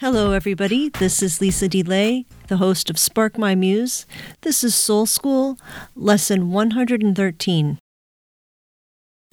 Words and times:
Hello, 0.00 0.32
everybody. 0.32 0.88
This 0.88 1.22
is 1.22 1.42
Lisa 1.42 1.68
DeLay, 1.68 2.24
the 2.48 2.56
host 2.56 2.88
of 2.88 2.98
Spark 2.98 3.36
My 3.36 3.54
Muse. 3.54 4.06
This 4.40 4.64
is 4.64 4.74
Soul 4.74 5.04
School, 5.04 5.58
lesson 5.94 6.50
113. 6.50 7.78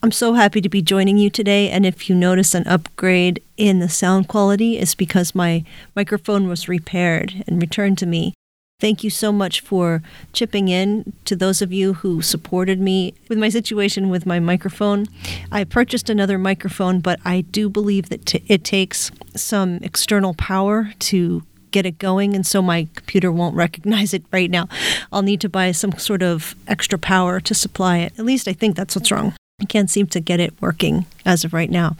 I'm 0.03 0.11
so 0.11 0.33
happy 0.33 0.59
to 0.59 0.67
be 0.67 0.81
joining 0.81 1.17
you 1.17 1.29
today, 1.29 1.69
and 1.69 1.85
if 1.85 2.09
you 2.09 2.15
notice 2.15 2.53
an 2.53 2.67
upgrade 2.67 3.41
in 3.55 3.79
the 3.79 3.87
sound 3.87 4.27
quality, 4.27 4.77
it's 4.77 4.93
because 4.93 5.33
my 5.33 5.63
microphone 5.95 6.49
was 6.49 6.67
repaired 6.67 7.45
and 7.47 7.61
returned 7.61 7.97
to 7.99 8.05
me. 8.05 8.33
Thank 8.79 9.03
you 9.03 9.09
so 9.09 9.31
much 9.31 9.61
for 9.61 10.03
chipping 10.33 10.67
in 10.67 11.13
to 11.25 11.35
those 11.35 11.63
of 11.63 11.73
you 11.73 11.93
who 11.93 12.21
supported 12.21 12.79
me 12.79 13.15
with 13.27 13.39
my 13.39 13.49
situation 13.49 14.09
with 14.09 14.27
my 14.27 14.39
microphone. 14.39 15.07
I 15.51 15.63
purchased 15.63 16.11
another 16.11 16.37
microphone, 16.37 16.99
but 16.99 17.19
I 17.25 17.41
do 17.41 17.69
believe 17.69 18.09
that 18.09 18.27
t- 18.27 18.43
it 18.47 18.63
takes 18.63 19.09
some 19.35 19.79
external 19.81 20.35
power 20.35 20.93
to 20.99 21.41
get 21.71 21.87
it 21.87 21.97
going, 21.97 22.35
and 22.35 22.45
so 22.45 22.61
my 22.61 22.87
computer 22.93 23.31
won't 23.31 23.55
recognize 23.55 24.13
it 24.13 24.23
right 24.31 24.51
now. 24.51 24.67
I'll 25.11 25.23
need 25.23 25.41
to 25.41 25.49
buy 25.49 25.71
some 25.71 25.93
sort 25.93 26.21
of 26.21 26.55
extra 26.67 26.99
power 26.99 27.39
to 27.39 27.55
supply 27.55 27.97
it. 27.97 28.13
At 28.19 28.25
least 28.25 28.47
I 28.47 28.53
think 28.53 28.75
that's 28.75 28.95
what's 28.95 29.11
wrong. 29.11 29.33
I 29.59 29.65
can't 29.65 29.89
seem 29.89 30.05
to 30.07 30.19
get 30.19 30.39
it 30.39 30.53
working 30.61 31.07
as 31.25 31.43
of 31.43 31.51
right 31.51 31.71
now. 31.71 31.97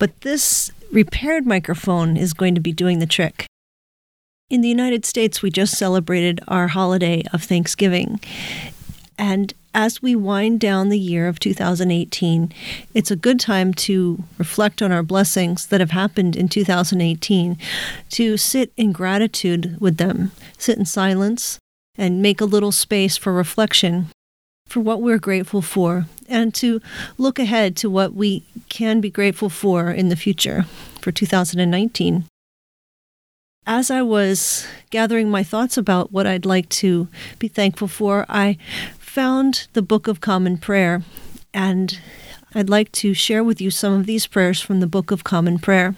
But 0.00 0.22
this 0.22 0.72
repaired 0.90 1.46
microphone 1.46 2.16
is 2.16 2.32
going 2.32 2.56
to 2.56 2.60
be 2.60 2.72
doing 2.72 2.98
the 2.98 3.06
trick. 3.06 3.46
In 4.48 4.60
the 4.60 4.68
United 4.68 5.04
States, 5.04 5.42
we 5.42 5.50
just 5.50 5.76
celebrated 5.76 6.40
our 6.46 6.68
holiday 6.68 7.24
of 7.32 7.42
Thanksgiving. 7.42 8.20
And 9.18 9.52
as 9.74 10.00
we 10.00 10.14
wind 10.14 10.60
down 10.60 10.88
the 10.88 11.00
year 11.00 11.26
of 11.26 11.40
2018, 11.40 12.52
it's 12.94 13.10
a 13.10 13.16
good 13.16 13.40
time 13.40 13.74
to 13.74 14.22
reflect 14.38 14.82
on 14.82 14.92
our 14.92 15.02
blessings 15.02 15.66
that 15.66 15.80
have 15.80 15.90
happened 15.90 16.36
in 16.36 16.48
2018, 16.48 17.58
to 18.10 18.36
sit 18.36 18.72
in 18.76 18.92
gratitude 18.92 19.80
with 19.80 19.96
them, 19.96 20.30
sit 20.56 20.78
in 20.78 20.86
silence, 20.86 21.58
and 21.98 22.22
make 22.22 22.40
a 22.40 22.44
little 22.44 22.70
space 22.70 23.16
for 23.16 23.32
reflection 23.32 24.06
for 24.68 24.78
what 24.78 25.02
we're 25.02 25.18
grateful 25.18 25.60
for, 25.60 26.06
and 26.28 26.54
to 26.54 26.80
look 27.18 27.40
ahead 27.40 27.74
to 27.78 27.90
what 27.90 28.14
we 28.14 28.44
can 28.68 29.00
be 29.00 29.10
grateful 29.10 29.48
for 29.48 29.90
in 29.90 30.08
the 30.08 30.14
future 30.14 30.66
for 31.00 31.10
2019 31.10 32.26
as 33.66 33.90
I 33.90 34.00
was 34.02 34.66
gathering 34.90 35.28
my 35.28 35.42
thoughts 35.42 35.76
about 35.76 36.12
what 36.12 36.26
I'd 36.26 36.46
like 36.46 36.68
to 36.70 37.08
be 37.38 37.48
thankful 37.48 37.88
for, 37.88 38.24
I 38.28 38.58
found 38.98 39.66
the 39.72 39.82
Book 39.82 40.06
of 40.06 40.20
Common 40.20 40.56
Prayer, 40.56 41.02
and 41.52 41.98
I'd 42.54 42.70
like 42.70 42.92
to 42.92 43.12
share 43.12 43.42
with 43.42 43.60
you 43.60 43.72
some 43.72 43.92
of 43.92 44.06
these 44.06 44.28
prayers 44.28 44.60
from 44.60 44.78
the 44.80 44.86
Book 44.86 45.10
of 45.10 45.24
Common 45.24 45.58
Prayer. 45.58 45.96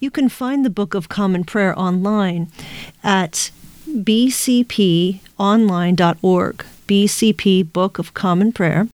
You 0.00 0.10
can 0.10 0.30
find 0.30 0.64
the 0.64 0.70
Book 0.70 0.94
of 0.94 1.10
Common 1.10 1.44
Prayer 1.44 1.78
online 1.78 2.50
at 3.04 3.50
bcponline.org, 3.88 5.20
BCP 6.88 7.72
Book 7.72 7.98
of 7.98 8.14
Common 8.14 8.52
Prayer, 8.52 8.88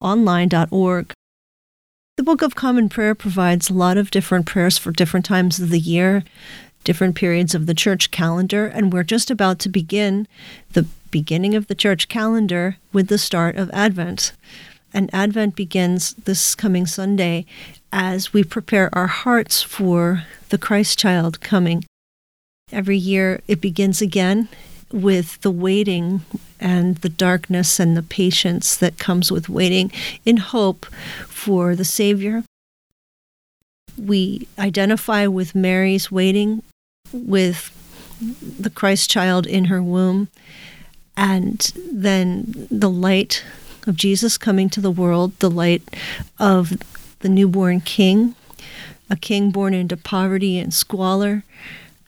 online.org. 0.00 1.12
The 2.16 2.22
Book 2.22 2.42
of 2.42 2.54
Common 2.54 2.88
Prayer 2.88 3.14
provides 3.14 3.70
a 3.70 3.74
lot 3.74 3.96
of 3.96 4.10
different 4.10 4.46
prayers 4.46 4.78
for 4.78 4.92
different 4.92 5.26
times 5.26 5.58
of 5.58 5.70
the 5.70 5.80
year 5.80 6.24
different 6.84 7.16
periods 7.16 7.54
of 7.54 7.66
the 7.66 7.74
church 7.74 8.10
calendar, 8.10 8.66
and 8.66 8.92
we're 8.92 9.02
just 9.02 9.30
about 9.30 9.58
to 9.60 9.68
begin 9.68 10.28
the 10.72 10.86
beginning 11.10 11.54
of 11.54 11.66
the 11.66 11.74
church 11.74 12.08
calendar 12.08 12.76
with 12.92 13.08
the 13.08 13.18
start 13.18 13.56
of 13.56 13.70
Advent. 13.72 14.32
And 14.92 15.12
Advent 15.12 15.56
begins 15.56 16.14
this 16.14 16.54
coming 16.54 16.86
Sunday 16.86 17.46
as 17.92 18.32
we 18.32 18.44
prepare 18.44 18.90
our 18.96 19.08
hearts 19.08 19.62
for 19.62 20.24
the 20.50 20.58
Christ 20.58 20.98
child 20.98 21.40
coming. 21.40 21.84
Every 22.70 22.96
year 22.96 23.40
it 23.48 23.60
begins 23.60 24.00
again 24.00 24.48
with 24.92 25.40
the 25.40 25.50
waiting 25.50 26.22
and 26.60 26.96
the 26.98 27.08
darkness 27.08 27.80
and 27.80 27.96
the 27.96 28.02
patience 28.02 28.76
that 28.76 28.98
comes 28.98 29.32
with 29.32 29.48
waiting 29.48 29.90
in 30.24 30.36
hope 30.36 30.86
for 31.26 31.74
the 31.74 31.84
Savior. 31.84 32.44
We 33.96 34.46
identify 34.58 35.26
with 35.26 35.54
Mary's 35.54 36.10
waiting 36.10 36.62
with 37.14 37.70
the 38.58 38.70
Christ 38.70 39.10
child 39.10 39.46
in 39.46 39.66
her 39.66 39.82
womb, 39.82 40.28
and 41.16 41.72
then 41.92 42.66
the 42.70 42.90
light 42.90 43.44
of 43.86 43.96
Jesus 43.96 44.36
coming 44.36 44.68
to 44.70 44.80
the 44.80 44.90
world, 44.90 45.38
the 45.38 45.50
light 45.50 45.82
of 46.38 46.72
the 47.20 47.28
newborn 47.28 47.80
king, 47.80 48.34
a 49.08 49.16
king 49.16 49.50
born 49.50 49.74
into 49.74 49.96
poverty 49.96 50.58
and 50.58 50.72
squalor, 50.72 51.44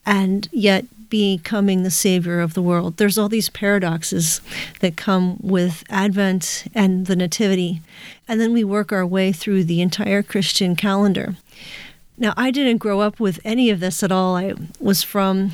and 0.05 0.49
yet 0.53 0.87
becoming 1.09 1.83
the 1.83 1.91
savior 1.91 2.41
of 2.41 2.55
the 2.55 2.63
world. 2.63 2.97
There's 2.97 3.19
all 3.19 3.29
these 3.29 3.49
paradoxes 3.49 4.41
that 4.81 4.97
come 4.97 5.39
with 5.41 5.85
Advent 5.89 6.65
and 6.75 7.07
the 7.07 7.15
Nativity. 7.17 7.81
And 8.27 8.41
then 8.41 8.53
we 8.53 8.65
work 8.65 8.93
our 8.93 9.07
way 9.07 9.31
through 9.33 9.65
the 9.65 9.81
entire 9.81 10.23
Christian 10.23 10.75
calendar. 10.75 11.37
Now, 12.19 12.33
I 12.37 12.51
didn't 12.51 12.79
grow 12.79 13.01
up 13.01 13.21
with 13.21 13.41
any 13.45 13.69
of 13.71 13.81
this 13.81 14.03
at 14.03 14.11
all. 14.11 14.37
I 14.37 14.55
was 14.81 15.03
from 15.03 15.53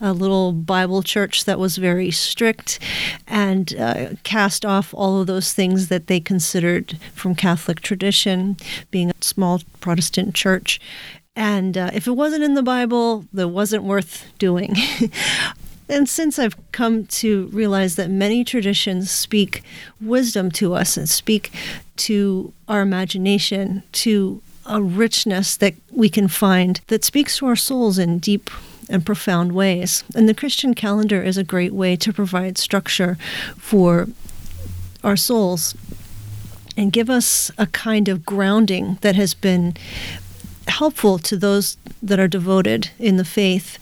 a 0.00 0.12
little 0.12 0.52
Bible 0.52 1.02
church 1.02 1.44
that 1.44 1.58
was 1.58 1.76
very 1.76 2.10
strict 2.10 2.78
and 3.26 3.74
uh, 3.76 4.10
cast 4.22 4.64
off 4.64 4.94
all 4.94 5.20
of 5.20 5.26
those 5.26 5.52
things 5.52 5.88
that 5.88 6.06
they 6.06 6.20
considered 6.20 6.98
from 7.14 7.34
Catholic 7.34 7.80
tradition, 7.80 8.56
being 8.90 9.10
a 9.10 9.14
small 9.20 9.62
Protestant 9.80 10.34
church. 10.34 10.80
And 11.34 11.76
uh, 11.76 11.90
if 11.92 12.06
it 12.06 12.12
wasn't 12.12 12.44
in 12.44 12.54
the 12.54 12.62
Bible, 12.62 13.26
that 13.32 13.48
wasn't 13.48 13.84
worth 13.84 14.26
doing. 14.38 14.76
And 15.88 16.08
since 16.08 16.38
I've 16.38 16.56
come 16.72 17.04
to 17.06 17.46
realize 17.48 17.96
that 17.96 18.10
many 18.10 18.42
traditions 18.42 19.10
speak 19.10 19.62
wisdom 20.00 20.50
to 20.52 20.74
us 20.74 20.96
and 20.96 21.08
speak 21.08 21.52
to 21.96 22.52
our 22.68 22.80
imagination, 22.80 23.82
to 23.92 24.40
a 24.66 24.82
richness 24.82 25.56
that 25.56 25.74
we 25.90 26.08
can 26.08 26.28
find 26.28 26.80
that 26.88 27.04
speaks 27.04 27.38
to 27.38 27.46
our 27.46 27.56
souls 27.56 27.98
in 27.98 28.18
deep 28.18 28.50
and 28.88 29.04
profound 29.04 29.52
ways. 29.52 30.04
And 30.14 30.28
the 30.28 30.34
Christian 30.34 30.74
calendar 30.74 31.22
is 31.22 31.36
a 31.36 31.44
great 31.44 31.72
way 31.72 31.96
to 31.96 32.12
provide 32.12 32.58
structure 32.58 33.16
for 33.56 34.08
our 35.02 35.16
souls 35.16 35.74
and 36.76 36.92
give 36.92 37.08
us 37.08 37.50
a 37.56 37.66
kind 37.66 38.08
of 38.08 38.24
grounding 38.24 38.98
that 39.00 39.14
has 39.14 39.34
been 39.34 39.76
helpful 40.66 41.18
to 41.18 41.36
those 41.36 41.76
that 42.02 42.18
are 42.18 42.28
devoted 42.28 42.90
in 42.98 43.16
the 43.16 43.24
faith. 43.24 43.78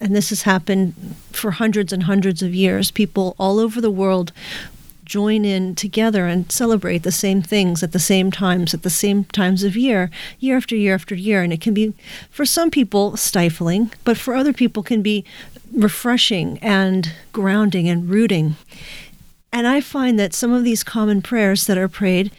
And 0.00 0.14
this 0.14 0.30
has 0.30 0.42
happened 0.42 0.94
for 1.32 1.52
hundreds 1.52 1.92
and 1.92 2.04
hundreds 2.04 2.42
of 2.42 2.54
years. 2.54 2.90
People 2.90 3.34
all 3.38 3.58
over 3.58 3.80
the 3.80 3.90
world 3.90 4.32
join 5.10 5.44
in 5.44 5.74
together 5.74 6.26
and 6.26 6.50
celebrate 6.52 7.02
the 7.02 7.10
same 7.10 7.42
things 7.42 7.82
at 7.82 7.90
the 7.90 7.98
same 7.98 8.30
times, 8.30 8.72
at 8.72 8.84
the 8.84 8.88
same 8.88 9.24
times 9.24 9.64
of 9.64 9.76
year, 9.76 10.08
year 10.38 10.56
after 10.56 10.76
year 10.76 10.94
after 10.94 11.16
year. 11.16 11.42
And 11.42 11.52
it 11.52 11.60
can 11.60 11.74
be, 11.74 11.92
for 12.30 12.46
some 12.46 12.70
people, 12.70 13.16
stifling, 13.16 13.90
but 14.04 14.16
for 14.16 14.36
other 14.36 14.52
people, 14.52 14.84
can 14.84 15.02
be 15.02 15.24
refreshing 15.72 16.58
and 16.58 17.12
grounding 17.32 17.88
and 17.88 18.08
rooting. 18.08 18.54
And 19.52 19.66
I 19.66 19.80
find 19.80 20.16
that 20.20 20.32
some 20.32 20.52
of 20.52 20.62
these 20.62 20.84
common 20.84 21.22
prayers 21.22 21.66
that 21.66 21.76
are 21.76 21.88
prayed, 21.88 22.30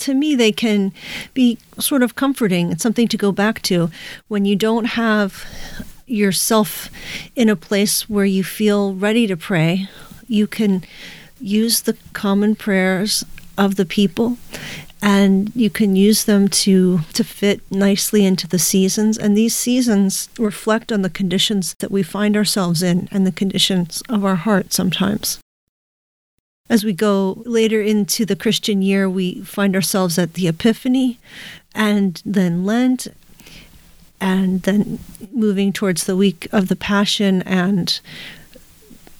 to 0.00 0.12
me, 0.12 0.34
they 0.34 0.52
can 0.52 0.92
be 1.32 1.56
sort 1.78 2.02
of 2.02 2.14
comforting 2.14 2.72
and 2.72 2.80
something 2.80 3.08
to 3.08 3.16
go 3.16 3.32
back 3.32 3.62
to 3.62 3.90
when 4.28 4.44
you 4.44 4.54
don't 4.54 4.84
have 4.84 5.46
yourself 6.06 6.90
in 7.34 7.48
a 7.48 7.56
place 7.56 8.06
where 8.08 8.26
you 8.26 8.44
feel 8.44 8.94
ready 8.94 9.26
to 9.26 9.36
pray. 9.36 9.88
You 10.28 10.46
can 10.46 10.84
use 11.40 11.80
the 11.82 11.96
common 12.12 12.54
prayers 12.54 13.24
of 13.56 13.76
the 13.76 13.84
people 13.84 14.38
and 15.00 15.54
you 15.54 15.70
can 15.70 15.94
use 15.94 16.24
them 16.24 16.48
to 16.48 17.00
to 17.12 17.22
fit 17.22 17.60
nicely 17.70 18.24
into 18.24 18.48
the 18.48 18.58
seasons. 18.58 19.16
And 19.16 19.36
these 19.36 19.54
seasons 19.54 20.28
reflect 20.38 20.90
on 20.90 21.02
the 21.02 21.10
conditions 21.10 21.74
that 21.78 21.90
we 21.90 22.02
find 22.02 22.36
ourselves 22.36 22.82
in 22.82 23.08
and 23.12 23.26
the 23.26 23.32
conditions 23.32 24.02
of 24.08 24.24
our 24.24 24.36
heart 24.36 24.72
sometimes. 24.72 25.38
As 26.68 26.84
we 26.84 26.92
go 26.92 27.42
later 27.46 27.80
into 27.80 28.26
the 28.26 28.36
Christian 28.36 28.82
year 28.82 29.08
we 29.08 29.40
find 29.42 29.74
ourselves 29.74 30.18
at 30.18 30.34
the 30.34 30.48
epiphany 30.48 31.18
and 31.74 32.20
then 32.26 32.64
lent 32.64 33.08
and 34.20 34.62
then 34.62 34.98
moving 35.32 35.72
towards 35.72 36.04
the 36.04 36.16
week 36.16 36.48
of 36.50 36.66
the 36.66 36.76
passion 36.76 37.42
and 37.42 38.00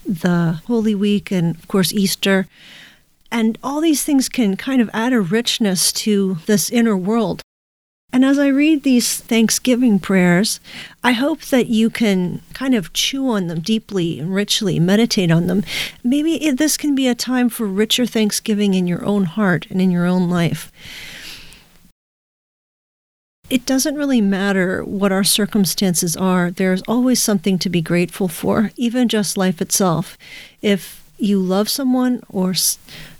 the 0.08 0.60
Holy 0.66 0.94
Week 0.94 1.30
and, 1.30 1.54
of 1.56 1.68
course, 1.68 1.92
Easter. 1.92 2.46
And 3.30 3.58
all 3.62 3.80
these 3.80 4.02
things 4.04 4.28
can 4.28 4.56
kind 4.56 4.80
of 4.80 4.90
add 4.92 5.12
a 5.12 5.20
richness 5.20 5.92
to 5.92 6.38
this 6.46 6.70
inner 6.70 6.96
world. 6.96 7.42
And 8.10 8.24
as 8.24 8.38
I 8.38 8.46
read 8.46 8.84
these 8.84 9.18
Thanksgiving 9.18 9.98
prayers, 9.98 10.60
I 11.04 11.12
hope 11.12 11.42
that 11.42 11.66
you 11.66 11.90
can 11.90 12.40
kind 12.54 12.74
of 12.74 12.94
chew 12.94 13.28
on 13.28 13.48
them 13.48 13.60
deeply 13.60 14.18
and 14.18 14.34
richly, 14.34 14.80
meditate 14.80 15.30
on 15.30 15.46
them. 15.46 15.62
Maybe 16.02 16.50
this 16.52 16.78
can 16.78 16.94
be 16.94 17.06
a 17.06 17.14
time 17.14 17.50
for 17.50 17.66
richer 17.66 18.06
Thanksgiving 18.06 18.72
in 18.72 18.86
your 18.86 19.04
own 19.04 19.24
heart 19.24 19.66
and 19.68 19.78
in 19.78 19.90
your 19.90 20.06
own 20.06 20.30
life. 20.30 20.72
It 23.50 23.64
doesn't 23.64 23.94
really 23.94 24.20
matter 24.20 24.84
what 24.84 25.12
our 25.12 25.24
circumstances 25.24 26.16
are. 26.16 26.50
There's 26.50 26.82
always 26.82 27.22
something 27.22 27.58
to 27.60 27.70
be 27.70 27.80
grateful 27.80 28.28
for, 28.28 28.70
even 28.76 29.08
just 29.08 29.38
life 29.38 29.62
itself. 29.62 30.18
If 30.60 31.02
you 31.18 31.40
love 31.40 31.68
someone 31.68 32.22
or 32.28 32.54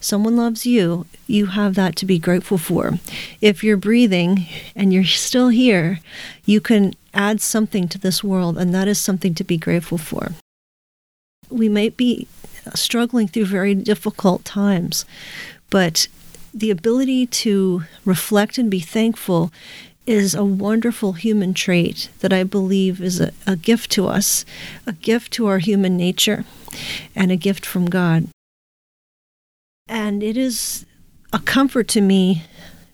someone 0.00 0.36
loves 0.36 0.66
you, 0.66 1.06
you 1.26 1.46
have 1.46 1.74
that 1.74 1.96
to 1.96 2.06
be 2.06 2.18
grateful 2.18 2.58
for. 2.58 2.98
If 3.40 3.64
you're 3.64 3.76
breathing 3.76 4.46
and 4.76 4.92
you're 4.92 5.04
still 5.04 5.48
here, 5.48 6.00
you 6.44 6.60
can 6.60 6.94
add 7.14 7.40
something 7.40 7.88
to 7.88 7.98
this 7.98 8.22
world, 8.22 8.58
and 8.58 8.74
that 8.74 8.86
is 8.86 8.98
something 8.98 9.34
to 9.34 9.44
be 9.44 9.56
grateful 9.56 9.98
for. 9.98 10.32
We 11.50 11.68
might 11.68 11.96
be 11.96 12.28
struggling 12.74 13.28
through 13.28 13.46
very 13.46 13.74
difficult 13.74 14.44
times, 14.44 15.06
but 15.70 16.06
the 16.54 16.70
ability 16.70 17.26
to 17.26 17.84
reflect 18.04 18.58
and 18.58 18.70
be 18.70 18.80
thankful 18.80 19.52
is 20.08 20.34
a 20.34 20.44
wonderful 20.44 21.12
human 21.12 21.52
trait 21.52 22.08
that 22.20 22.32
I 22.32 22.42
believe 22.42 23.02
is 23.02 23.20
a, 23.20 23.30
a 23.46 23.56
gift 23.56 23.90
to 23.92 24.06
us, 24.06 24.46
a 24.86 24.92
gift 24.92 25.32
to 25.34 25.46
our 25.46 25.58
human 25.58 25.98
nature, 25.98 26.46
and 27.14 27.30
a 27.30 27.36
gift 27.36 27.66
from 27.66 27.90
God. 27.90 28.28
And 29.86 30.22
it 30.22 30.38
is 30.38 30.86
a 31.30 31.38
comfort 31.38 31.88
to 31.88 32.00
me 32.00 32.44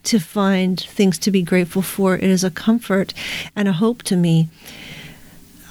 to 0.02 0.18
find 0.18 0.80
things 0.80 1.16
to 1.18 1.30
be 1.30 1.42
grateful 1.42 1.82
for. 1.82 2.16
It 2.16 2.24
is 2.24 2.42
a 2.42 2.50
comfort 2.50 3.14
and 3.54 3.68
a 3.68 3.72
hope 3.72 4.02
to 4.04 4.16
me 4.16 4.48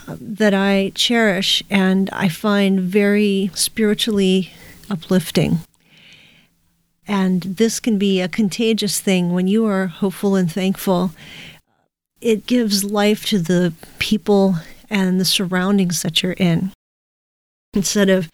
uh, 0.07 0.15
that 0.21 0.53
I 0.53 0.93
cherish 0.95 1.61
and 1.69 2.09
I 2.11 2.29
find 2.29 2.79
very 2.79 3.51
spiritually 3.53 4.53
uplifting. 4.89 5.59
And 7.07 7.41
this 7.41 7.79
can 7.79 7.97
be 7.97 8.21
a 8.21 8.27
contagious 8.27 8.99
thing 8.99 9.33
when 9.33 9.47
you 9.47 9.65
are 9.65 9.87
hopeful 9.87 10.35
and 10.35 10.51
thankful. 10.51 11.11
It 12.21 12.47
gives 12.47 12.83
life 12.83 13.25
to 13.25 13.39
the 13.39 13.73
people 13.99 14.55
and 14.89 15.19
the 15.19 15.25
surroundings 15.25 16.01
that 16.01 16.23
you're 16.23 16.33
in. 16.33 16.71
Instead 17.73 18.09
of 18.09 18.29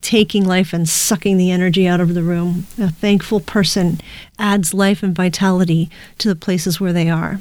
taking 0.00 0.46
life 0.46 0.72
and 0.72 0.88
sucking 0.88 1.36
the 1.36 1.50
energy 1.50 1.86
out 1.86 2.00
of 2.00 2.14
the 2.14 2.22
room, 2.22 2.66
a 2.78 2.90
thankful 2.90 3.40
person 3.40 4.00
adds 4.38 4.72
life 4.72 5.02
and 5.02 5.14
vitality 5.14 5.90
to 6.18 6.28
the 6.28 6.36
places 6.36 6.80
where 6.80 6.92
they 6.92 7.10
are. 7.10 7.40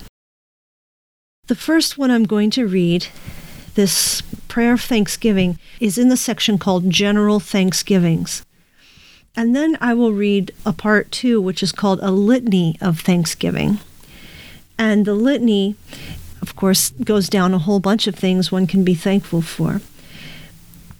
The 1.47 1.55
first 1.55 1.97
one 1.97 2.11
I'm 2.11 2.25
going 2.25 2.51
to 2.51 2.67
read, 2.67 3.07
this 3.75 4.21
prayer 4.49 4.73
of 4.73 4.81
thanksgiving, 4.81 5.57
is 5.79 5.97
in 5.97 6.09
the 6.09 6.17
section 6.17 6.57
called 6.57 6.89
General 6.89 7.39
Thanksgivings. 7.39 8.43
And 9.39 9.55
then 9.55 9.77
I 9.79 9.93
will 9.93 10.11
read 10.11 10.51
a 10.65 10.73
part 10.73 11.13
two, 11.13 11.39
which 11.39 11.63
is 11.63 11.71
called 11.71 12.01
a 12.01 12.11
litany 12.11 12.75
of 12.81 12.99
thanksgiving. 12.99 13.79
And 14.77 15.05
the 15.05 15.13
litany, 15.13 15.77
of 16.41 16.57
course, 16.57 16.89
goes 16.89 17.29
down 17.29 17.53
a 17.53 17.59
whole 17.59 17.79
bunch 17.79 18.05
of 18.05 18.15
things 18.15 18.51
one 18.51 18.67
can 18.67 18.83
be 18.83 18.95
thankful 18.95 19.41
for. 19.41 19.79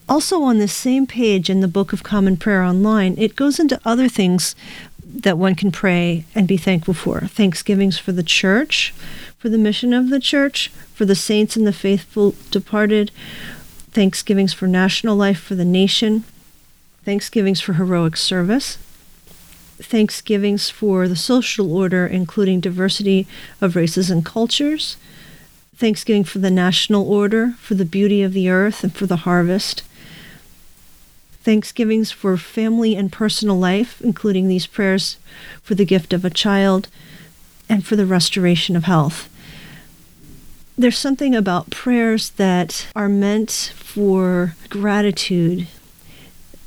Also, 0.07 0.41
on 0.41 0.57
this 0.57 0.71
same 0.71 1.05
page 1.05 1.49
in 1.49 1.59
the 1.59 1.67
Book 1.67 1.91
of 1.91 2.03
Common 2.03 2.37
Prayer 2.37 2.63
online, 2.63 3.13
it 3.17 3.35
goes 3.35 3.59
into 3.59 3.77
other 3.83 4.07
things 4.07 4.55
that 5.03 5.37
one 5.37 5.53
can 5.53 5.69
pray 5.69 6.23
and 6.33 6.47
be 6.47 6.55
thankful 6.55 6.93
for 6.93 7.19
thanksgivings 7.19 7.99
for 7.99 8.13
the 8.13 8.23
church, 8.23 8.93
for 9.37 9.49
the 9.49 9.57
mission 9.57 9.93
of 9.93 10.09
the 10.09 10.19
church, 10.21 10.69
for 10.93 11.03
the 11.03 11.13
saints 11.13 11.57
and 11.57 11.67
the 11.67 11.73
faithful 11.73 12.35
departed, 12.51 13.11
thanksgivings 13.91 14.53
for 14.53 14.65
national 14.65 15.17
life, 15.17 15.41
for 15.41 15.55
the 15.55 15.65
nation, 15.65 16.23
thanksgivings 17.09 17.59
for 17.59 17.73
heroic 17.73 18.15
service, 18.15 18.77
thanksgivings 19.81 20.69
for 20.69 21.07
the 21.07 21.15
social 21.15 21.75
order, 21.75 22.05
including 22.05 22.59
diversity 22.59 23.25
of 23.59 23.75
races 23.75 24.11
and 24.11 24.23
cultures, 24.23 24.95
thanksgiving 25.75 26.23
for 26.23 26.37
the 26.37 26.51
national 26.51 27.11
order, 27.11 27.55
for 27.57 27.73
the 27.73 27.83
beauty 27.83 28.21
of 28.21 28.33
the 28.33 28.47
earth, 28.47 28.83
and 28.83 28.95
for 28.95 29.07
the 29.07 29.23
harvest, 29.25 29.81
thanksgivings 31.41 32.11
for 32.11 32.37
family 32.37 32.95
and 32.95 33.11
personal 33.11 33.57
life, 33.57 33.99
including 34.01 34.47
these 34.47 34.67
prayers 34.67 35.17
for 35.63 35.73
the 35.73 35.85
gift 35.85 36.13
of 36.13 36.23
a 36.23 36.29
child 36.29 36.89
and 37.67 37.87
for 37.87 37.95
the 37.95 38.05
restoration 38.05 38.75
of 38.75 38.83
health. 38.83 39.27
There's 40.77 40.99
something 40.99 41.33
about 41.33 41.71
prayers 41.71 42.29
that 42.37 42.85
are 42.95 43.09
meant 43.09 43.73
for 43.75 44.53
gratitude 44.69 45.65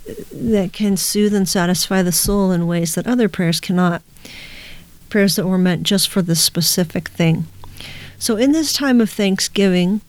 that 0.06 0.72
can 0.72 0.96
soothe 0.96 1.34
and 1.34 1.48
satisfy 1.48 2.02
the 2.02 2.12
soul 2.12 2.50
in 2.50 2.66
ways 2.66 2.94
that 2.94 3.06
other 3.06 3.28
prayers 3.28 3.60
cannot. 3.60 4.02
Prayers 5.08 5.36
that 5.36 5.46
were 5.46 5.58
meant 5.58 5.82
just 5.84 6.08
for 6.08 6.22
this 6.22 6.42
specific 6.42 7.08
thing. 7.08 7.46
So, 8.18 8.36
in 8.36 8.52
this 8.52 8.72
time 8.72 9.00
of 9.00 9.10
Thanksgiving, 9.10 10.00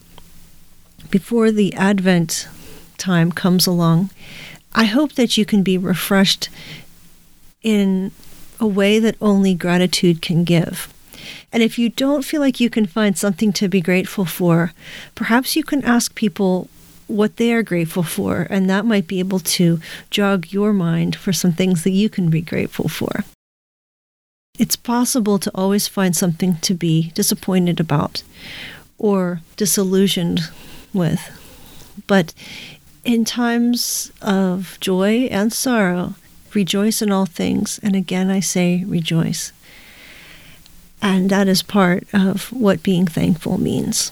before 1.09 1.51
the 1.51 1.73
Advent 1.73 2.47
time 2.97 3.31
comes 3.31 3.67
along, 3.67 4.11
I 4.73 4.85
hope 4.85 5.13
that 5.13 5.37
you 5.37 5.45
can 5.45 5.61
be 5.61 5.77
refreshed 5.77 6.49
in 7.61 8.11
a 8.59 8.67
way 8.67 8.99
that 8.99 9.15
only 9.21 9.53
gratitude 9.53 10.21
can 10.21 10.43
give. 10.43 10.93
And 11.51 11.61
if 11.61 11.77
you 11.77 11.89
don't 11.89 12.25
feel 12.25 12.41
like 12.41 12.59
you 12.59 12.69
can 12.69 12.85
find 12.85 13.17
something 13.17 13.53
to 13.53 13.67
be 13.67 13.81
grateful 13.81 14.25
for, 14.25 14.73
perhaps 15.15 15.55
you 15.55 15.63
can 15.63 15.83
ask 15.83 16.15
people 16.15 16.67
what 17.13 17.37
they 17.37 17.53
are 17.53 17.63
grateful 17.63 18.03
for, 18.03 18.47
and 18.49 18.69
that 18.69 18.85
might 18.85 19.07
be 19.07 19.19
able 19.19 19.39
to 19.39 19.79
jog 20.09 20.51
your 20.51 20.73
mind 20.73 21.15
for 21.15 21.31
some 21.31 21.53
things 21.53 21.83
that 21.83 21.91
you 21.91 22.09
can 22.09 22.29
be 22.29 22.41
grateful 22.41 22.89
for. 22.89 23.23
It's 24.59 24.75
possible 24.75 25.39
to 25.39 25.51
always 25.55 25.87
find 25.87 26.15
something 26.15 26.57
to 26.57 26.73
be 26.73 27.11
disappointed 27.15 27.79
about 27.79 28.23
or 28.97 29.41
disillusioned 29.57 30.41
with. 30.93 31.21
But 32.07 32.33
in 33.03 33.25
times 33.25 34.11
of 34.21 34.77
joy 34.79 35.27
and 35.31 35.51
sorrow, 35.51 36.15
rejoice 36.53 37.01
in 37.01 37.11
all 37.11 37.25
things. 37.25 37.79
And 37.83 37.95
again, 37.95 38.29
I 38.29 38.39
say 38.39 38.83
rejoice. 38.85 39.51
And 41.01 41.29
that 41.29 41.47
is 41.47 41.61
part 41.63 42.05
of 42.13 42.51
what 42.53 42.83
being 42.83 43.05
thankful 43.05 43.59
means 43.59 44.11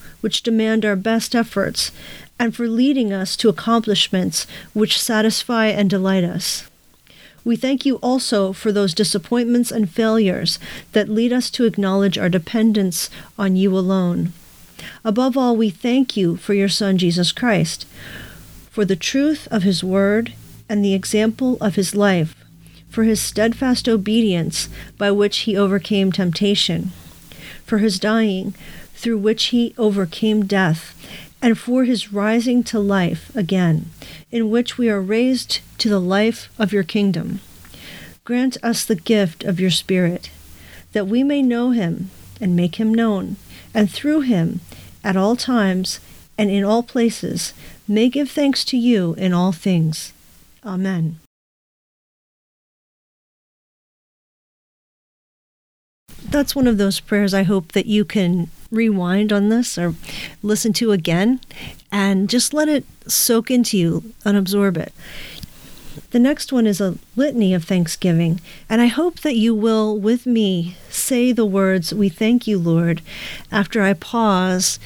which 0.21 0.43
demand 0.43 0.85
our 0.85 0.95
best 0.95 1.35
efforts, 1.35 1.91
and 2.39 2.55
for 2.55 2.67
leading 2.67 3.11
us 3.11 3.35
to 3.37 3.49
accomplishments 3.49 4.47
which 4.73 4.99
satisfy 4.99 5.67
and 5.67 5.89
delight 5.89 6.23
us. 6.23 6.63
We 7.43 7.55
thank 7.55 7.85
you 7.85 7.95
also 7.97 8.53
for 8.53 8.71
those 8.71 8.93
disappointments 8.93 9.71
and 9.71 9.89
failures 9.89 10.59
that 10.91 11.09
lead 11.09 11.33
us 11.33 11.49
to 11.51 11.65
acknowledge 11.65 12.17
our 12.17 12.29
dependence 12.29 13.09
on 13.37 13.55
you 13.55 13.75
alone. 13.77 14.33
Above 15.03 15.35
all, 15.35 15.57
we 15.57 15.69
thank 15.69 16.15
you 16.15 16.37
for 16.37 16.53
your 16.53 16.69
Son, 16.69 16.97
Jesus 16.97 17.31
Christ, 17.31 17.87
for 18.69 18.85
the 18.85 18.95
truth 18.95 19.47
of 19.51 19.63
his 19.63 19.83
word 19.83 20.33
and 20.69 20.85
the 20.85 20.93
example 20.93 21.57
of 21.59 21.75
his 21.75 21.95
life, 21.95 22.35
for 22.89 23.03
his 23.03 23.21
steadfast 23.21 23.89
obedience 23.89 24.69
by 24.97 25.11
which 25.11 25.39
he 25.39 25.57
overcame 25.57 26.11
temptation, 26.11 26.91
for 27.65 27.79
his 27.79 27.99
dying 27.99 28.53
through 29.01 29.17
which 29.17 29.45
he 29.45 29.73
overcame 29.79 30.45
death, 30.45 30.95
and 31.41 31.57
for 31.57 31.85
his 31.85 32.13
rising 32.13 32.63
to 32.63 32.79
life 32.79 33.35
again, 33.35 33.87
in 34.29 34.51
which 34.51 34.77
we 34.77 34.91
are 34.91 35.01
raised 35.01 35.59
to 35.79 35.89
the 35.89 35.99
life 35.99 36.49
of 36.59 36.71
your 36.71 36.83
kingdom. 36.83 37.39
Grant 38.23 38.57
us 38.63 38.85
the 38.85 38.95
gift 38.95 39.43
of 39.43 39.59
your 39.59 39.71
Spirit, 39.71 40.29
that 40.91 41.07
we 41.07 41.23
may 41.23 41.41
know 41.41 41.71
him 41.71 42.11
and 42.39 42.55
make 42.55 42.75
him 42.75 42.93
known, 42.93 43.37
and 43.73 43.89
through 43.89 44.21
him, 44.21 44.59
at 45.03 45.17
all 45.17 45.35
times 45.35 45.99
and 46.37 46.51
in 46.51 46.63
all 46.63 46.83
places, 46.83 47.55
may 47.87 48.07
give 48.07 48.29
thanks 48.29 48.63
to 48.65 48.77
you 48.77 49.15
in 49.15 49.33
all 49.33 49.51
things. 49.51 50.13
Amen. 50.63 51.19
That's 56.23 56.55
one 56.55 56.67
of 56.67 56.77
those 56.77 56.99
prayers 56.99 57.33
I 57.33 57.43
hope 57.43 57.71
that 57.71 57.87
you 57.87 58.05
can 58.05 58.51
rewind 58.71 59.31
on 59.33 59.49
this 59.49 59.77
or 59.77 59.93
listen 60.41 60.73
to 60.73 60.91
again 60.91 61.39
and 61.91 62.29
just 62.29 62.53
let 62.53 62.69
it 62.69 62.85
soak 63.07 63.51
into 63.51 63.77
you 63.77 64.13
and 64.23 64.37
absorb 64.37 64.77
it. 64.77 64.93
The 66.11 66.19
next 66.19 66.53
one 66.53 66.67
is 66.67 66.79
a 66.79 66.97
litany 67.15 67.53
of 67.53 67.63
thanksgiving, 67.63 68.39
and 68.69 68.81
I 68.81 68.87
hope 68.87 69.21
that 69.21 69.35
you 69.35 69.53
will, 69.53 69.97
with 69.97 70.25
me, 70.25 70.75
say 70.89 71.31
the 71.31 71.45
words, 71.45 71.93
We 71.93 72.09
thank 72.09 72.47
you, 72.47 72.57
Lord, 72.57 73.01
after 73.51 73.81
I 73.81 73.93
pause. 73.93 74.79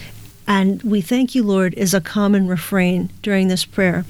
And 0.48 0.84
we 0.84 1.02
thank 1.02 1.34
you, 1.34 1.44
Lord, 1.44 1.74
is 1.74 1.94
a 1.96 2.02
common 2.02 2.48
refrain 2.48 3.10
during 3.24 3.48
this 3.48 3.66
prayer. 3.66 4.06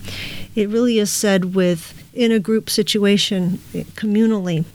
It 0.55 0.69
really 0.69 0.99
is 0.99 1.11
said 1.11 1.55
with 1.55 1.93
in 2.13 2.31
a 2.31 2.39
group 2.39 2.69
situation, 2.69 3.59
communally. 3.95 4.65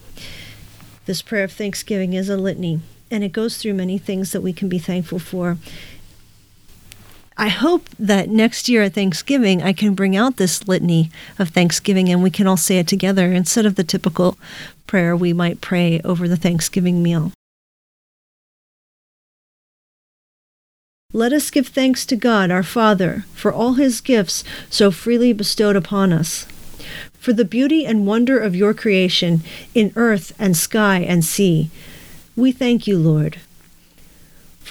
This 1.05 1.21
prayer 1.21 1.43
of 1.43 1.51
thanksgiving 1.51 2.13
is 2.13 2.29
a 2.29 2.37
litany, 2.37 2.81
and 3.11 3.23
it 3.23 3.33
goes 3.33 3.57
through 3.57 3.73
many 3.73 3.97
things 3.97 4.31
that 4.31 4.41
we 4.41 4.53
can 4.53 4.69
be 4.69 4.79
thankful 4.79 5.19
for. 5.19 5.57
I 7.37 7.49
hope 7.49 7.89
that 7.97 8.29
next 8.29 8.69
year 8.69 8.83
at 8.83 8.93
Thanksgiving, 8.93 9.63
I 9.63 9.73
can 9.73 9.95
bring 9.95 10.15
out 10.15 10.37
this 10.37 10.67
litany 10.67 11.09
of 11.39 11.49
Thanksgiving 11.49 12.09
and 12.09 12.21
we 12.21 12.29
can 12.29 12.47
all 12.47 12.57
say 12.57 12.77
it 12.77 12.87
together 12.87 13.31
instead 13.31 13.65
of 13.65 13.75
the 13.75 13.83
typical 13.83 14.37
prayer 14.85 15.15
we 15.15 15.33
might 15.33 15.61
pray 15.61 16.01
over 16.03 16.27
the 16.27 16.37
Thanksgiving 16.37 17.01
meal. 17.01 17.31
Let 21.13 21.33
us 21.33 21.49
give 21.49 21.67
thanks 21.67 22.05
to 22.05 22.15
God 22.15 22.51
our 22.51 22.63
Father 22.63 23.25
for 23.33 23.51
all 23.51 23.73
his 23.73 23.99
gifts 23.99 24.43
so 24.69 24.91
freely 24.91 25.33
bestowed 25.33 25.75
upon 25.75 26.13
us, 26.13 26.45
for 27.13 27.33
the 27.33 27.43
beauty 27.43 27.85
and 27.85 28.07
wonder 28.07 28.39
of 28.39 28.55
your 28.55 28.73
creation 28.73 29.41
in 29.73 29.91
earth 29.95 30.33
and 30.39 30.55
sky 30.55 30.99
and 30.99 31.25
sea. 31.25 31.69
We 32.35 32.51
thank 32.51 32.87
you, 32.87 32.97
Lord 32.97 33.37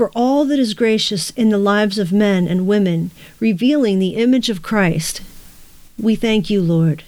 for 0.00 0.10
all 0.14 0.44
that 0.46 0.58
is 0.58 0.72
gracious 0.72 1.30
in 1.30 1.50
the 1.50 1.58
lives 1.58 1.98
of 1.98 2.12
men 2.12 2.48
and 2.48 2.66
women, 2.66 3.10
revealing 3.38 3.98
the 3.98 4.14
image 4.14 4.48
of 4.48 4.62
Christ. 4.62 5.20
We 6.00 6.14
thank 6.14 6.48
you, 6.48 6.62
Lord, 6.62 7.02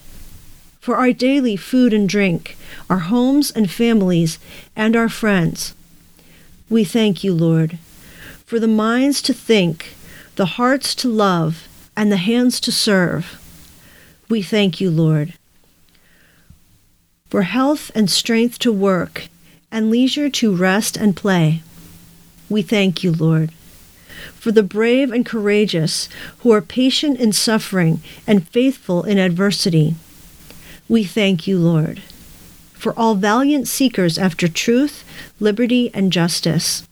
for 0.80 0.96
our 0.96 1.12
daily 1.12 1.56
food 1.56 1.94
and 1.94 2.08
drink, 2.08 2.56
our 2.90 2.98
homes 2.98 3.50
and 3.50 3.70
families, 3.70 4.38
and 4.76 4.94
our 4.96 5.08
friends. 5.08 5.74
We 6.68 6.84
thank 6.84 7.22
you, 7.24 7.32
Lord, 7.32 7.78
for 8.44 8.58
the 8.58 8.68
minds 8.68 9.22
to 9.22 9.32
think, 9.32 9.94
the 10.36 10.60
hearts 10.60 10.94
to 10.96 11.08
love, 11.08 11.68
and 11.96 12.10
the 12.10 12.16
hands 12.16 12.60
to 12.60 12.72
serve. 12.72 13.40
We 14.28 14.42
thank 14.42 14.80
you, 14.80 14.90
Lord, 14.90 15.34
for 17.30 17.42
health 17.42 17.90
and 17.94 18.10
strength 18.10 18.58
to 18.58 18.72
work, 18.72 19.28
and 19.72 19.90
leisure 19.90 20.28
to 20.28 20.54
rest 20.54 20.96
and 20.96 21.16
play. 21.16 21.62
We 22.48 22.60
thank 22.60 23.02
you, 23.02 23.10
Lord, 23.10 23.50
for 24.34 24.52
the 24.52 24.62
brave 24.62 25.10
and 25.10 25.24
courageous 25.24 26.10
who 26.40 26.52
are 26.52 26.60
patient 26.60 27.18
in 27.18 27.32
suffering 27.32 28.02
and 28.26 28.46
faithful 28.48 29.02
in 29.02 29.18
adversity. 29.18 29.94
We 30.88 31.04
thank 31.04 31.46
you, 31.46 31.58
Lord, 31.58 32.02
for 32.74 32.92
all 32.98 33.14
valiant 33.14 33.66
seekers 33.66 34.18
after 34.18 34.46
truth, 34.46 35.04
liberty, 35.40 35.90
and 35.94 36.12
justice. 36.12 36.86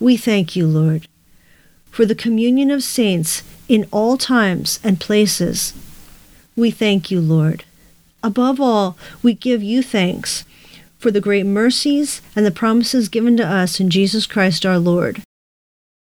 We 0.00 0.16
thank 0.16 0.56
you, 0.56 0.66
Lord, 0.66 1.06
for 1.90 2.04
the 2.04 2.16
communion 2.16 2.72
of 2.72 2.82
saints 2.82 3.44
in 3.68 3.86
all 3.92 4.16
times 4.16 4.80
and 4.82 4.98
places. 4.98 5.72
We 6.56 6.72
thank 6.72 7.10
you, 7.12 7.20
Lord. 7.20 7.64
Above 8.24 8.60
all, 8.60 8.98
we 9.22 9.34
give 9.34 9.62
you 9.62 9.82
thanks 9.82 10.44
for 10.98 11.10
the 11.10 11.20
great 11.20 11.46
mercies 11.46 12.20
and 12.34 12.44
the 12.44 12.50
promises 12.50 13.08
given 13.08 13.36
to 13.36 13.46
us 13.46 13.80
in 13.80 13.88
Jesus 13.88 14.26
Christ 14.26 14.66
our 14.66 14.78
Lord. 14.78 15.22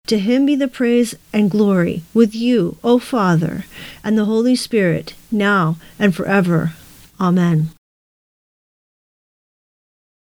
To 0.07 0.19
him 0.19 0.45
be 0.45 0.55
the 0.55 0.67
praise 0.67 1.15
and 1.31 1.49
glory 1.49 2.03
with 2.13 2.35
you, 2.35 2.77
O 2.83 2.99
Father, 2.99 3.65
and 4.03 4.17
the 4.17 4.25
Holy 4.25 4.55
Spirit, 4.55 5.13
now 5.31 5.77
and 5.97 6.13
forever. 6.13 6.73
Amen. 7.19 7.69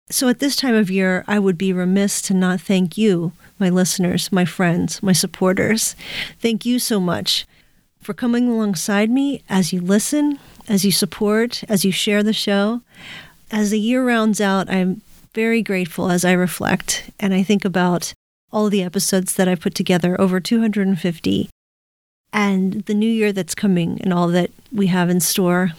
So, 0.08 0.28
at 0.28 0.38
this 0.38 0.56
time 0.56 0.74
of 0.74 0.90
year, 0.90 1.24
I 1.26 1.38
would 1.38 1.58
be 1.58 1.72
remiss 1.72 2.22
to 2.22 2.34
not 2.34 2.60
thank 2.60 2.96
you, 2.96 3.32
my 3.58 3.68
listeners, 3.68 4.32
my 4.32 4.44
friends, 4.44 5.02
my 5.02 5.12
supporters. 5.12 5.94
Thank 6.40 6.64
you 6.64 6.78
so 6.78 7.00
much 7.00 7.44
for 8.00 8.14
coming 8.14 8.48
alongside 8.48 9.10
me 9.10 9.42
as 9.48 9.72
you 9.72 9.80
listen, 9.80 10.38
as 10.68 10.84
you 10.84 10.92
support, 10.92 11.64
as 11.68 11.84
you 11.84 11.90
share 11.90 12.22
the 12.22 12.32
show 12.32 12.82
as 13.50 13.70
the 13.70 13.80
year 13.80 14.04
rounds 14.04 14.40
out, 14.40 14.70
I'm 14.70 15.02
very 15.34 15.62
grateful 15.62 16.10
as 16.10 16.24
I 16.24 16.32
reflect 16.32 17.10
and 17.20 17.34
I 17.34 17.42
think 17.42 17.64
about 17.64 18.12
all 18.52 18.70
the 18.70 18.82
episodes 18.82 19.34
that 19.34 19.48
I've 19.48 19.60
put 19.60 19.74
together, 19.74 20.18
over 20.20 20.40
250, 20.40 21.50
and 22.32 22.72
the 22.84 22.94
new 22.94 23.10
year 23.10 23.32
that's 23.32 23.54
coming 23.54 24.00
and 24.02 24.12
all 24.12 24.28
that 24.28 24.50
we 24.72 24.86
have 24.86 25.10
in 25.10 25.20
store 25.20 25.72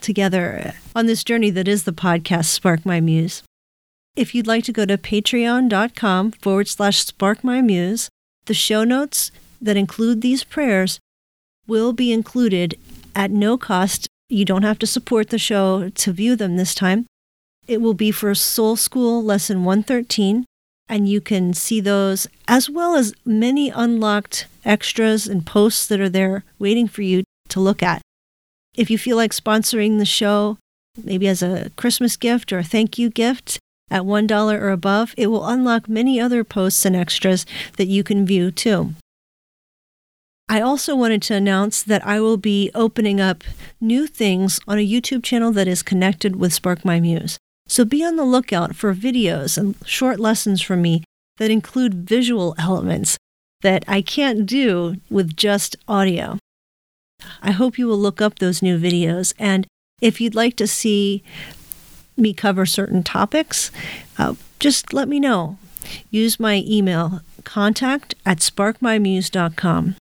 together 0.00 0.74
on 0.94 1.06
this 1.06 1.24
journey 1.24 1.50
that 1.50 1.68
is 1.68 1.84
the 1.84 1.92
podcast 1.92 2.46
Spark 2.46 2.84
My 2.86 3.00
Muse. 3.00 3.42
If 4.16 4.34
you'd 4.34 4.46
like 4.46 4.64
to 4.64 4.72
go 4.72 4.84
to 4.84 4.98
patreon.com 4.98 6.32
forward 6.32 6.66
slash 6.66 7.04
spark 7.04 7.44
my 7.44 7.60
muse, 7.60 8.08
the 8.46 8.54
show 8.54 8.82
notes 8.82 9.30
that 9.60 9.76
include 9.76 10.22
these 10.22 10.42
prayers 10.42 10.98
will 11.68 11.92
be 11.92 12.12
included 12.12 12.76
at 13.14 13.30
no 13.30 13.56
cost 13.56 14.08
you 14.28 14.44
don't 14.44 14.62
have 14.62 14.78
to 14.78 14.86
support 14.86 15.30
the 15.30 15.38
show 15.38 15.88
to 15.88 16.12
view 16.12 16.36
them 16.36 16.56
this 16.56 16.74
time. 16.74 17.06
It 17.66 17.80
will 17.80 17.94
be 17.94 18.10
for 18.10 18.34
Soul 18.34 18.76
School 18.76 19.22
Lesson 19.22 19.64
113, 19.64 20.44
and 20.88 21.08
you 21.08 21.20
can 21.20 21.52
see 21.54 21.80
those 21.80 22.26
as 22.46 22.68
well 22.70 22.94
as 22.94 23.14
many 23.24 23.70
unlocked 23.70 24.46
extras 24.64 25.26
and 25.26 25.46
posts 25.46 25.86
that 25.86 26.00
are 26.00 26.08
there 26.08 26.44
waiting 26.58 26.88
for 26.88 27.02
you 27.02 27.24
to 27.48 27.60
look 27.60 27.82
at. 27.82 28.02
If 28.76 28.90
you 28.90 28.98
feel 28.98 29.16
like 29.16 29.32
sponsoring 29.32 29.98
the 29.98 30.04
show, 30.04 30.58
maybe 31.02 31.26
as 31.28 31.42
a 31.42 31.70
Christmas 31.76 32.16
gift 32.16 32.52
or 32.52 32.58
a 32.58 32.64
thank 32.64 32.98
you 32.98 33.10
gift 33.10 33.58
at 33.90 34.02
$1 34.02 34.52
or 34.52 34.70
above, 34.70 35.14
it 35.16 35.28
will 35.28 35.46
unlock 35.46 35.88
many 35.88 36.20
other 36.20 36.44
posts 36.44 36.84
and 36.84 36.94
extras 36.94 37.46
that 37.76 37.88
you 37.88 38.04
can 38.04 38.26
view 38.26 38.50
too. 38.50 38.94
I 40.48 40.62
also 40.62 40.96
wanted 40.96 41.20
to 41.22 41.34
announce 41.34 41.82
that 41.82 42.06
I 42.06 42.20
will 42.20 42.38
be 42.38 42.70
opening 42.74 43.20
up 43.20 43.44
new 43.80 44.06
things 44.06 44.58
on 44.66 44.78
a 44.78 44.86
YouTube 44.86 45.22
channel 45.22 45.52
that 45.52 45.68
is 45.68 45.82
connected 45.82 46.36
with 46.36 46.54
Spark 46.54 46.84
My 46.84 47.00
Muse. 47.00 47.38
So 47.66 47.84
be 47.84 48.02
on 48.02 48.16
the 48.16 48.24
lookout 48.24 48.74
for 48.74 48.94
videos 48.94 49.58
and 49.58 49.74
short 49.84 50.18
lessons 50.18 50.62
from 50.62 50.80
me 50.80 51.04
that 51.36 51.50
include 51.50 52.08
visual 52.08 52.54
elements 52.58 53.18
that 53.60 53.84
I 53.86 54.00
can't 54.00 54.46
do 54.46 54.96
with 55.10 55.36
just 55.36 55.76
audio. 55.86 56.38
I 57.42 57.50
hope 57.50 57.78
you 57.78 57.86
will 57.86 57.98
look 57.98 58.22
up 58.22 58.38
those 58.38 58.62
new 58.62 58.78
videos. 58.78 59.34
And 59.38 59.66
if 60.00 60.18
you'd 60.18 60.34
like 60.34 60.56
to 60.56 60.66
see 60.66 61.22
me 62.16 62.32
cover 62.32 62.64
certain 62.64 63.02
topics, 63.02 63.70
uh, 64.16 64.34
just 64.58 64.94
let 64.94 65.08
me 65.08 65.20
know. 65.20 65.58
Use 66.10 66.40
my 66.40 66.62
email 66.66 67.20
contact 67.44 68.14
at 68.24 68.38
sparkmymuse.com. 68.38 69.96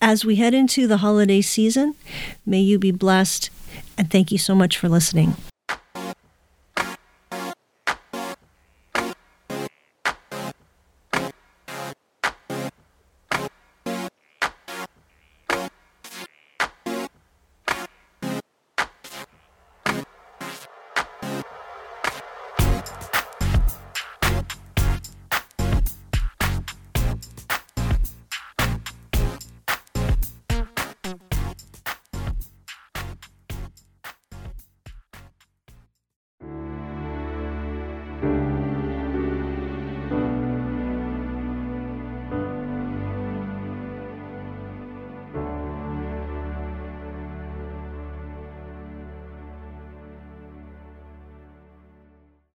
As 0.00 0.24
we 0.24 0.36
head 0.36 0.54
into 0.54 0.86
the 0.86 0.98
holiday 0.98 1.40
season, 1.40 1.94
may 2.46 2.60
you 2.60 2.78
be 2.78 2.92
blessed, 2.92 3.50
and 3.96 4.08
thank 4.10 4.30
you 4.30 4.38
so 4.38 4.54
much 4.54 4.78
for 4.78 4.88
listening. 4.88 5.34